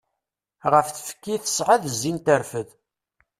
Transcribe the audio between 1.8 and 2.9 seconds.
d zzin terfed.